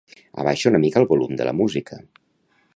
Abaixa 0.43 0.71
una 0.71 0.81
mica 0.85 0.99
el 1.03 1.05
volum 1.13 1.37
de 1.41 1.47
la 1.51 1.55
música. 1.61 2.03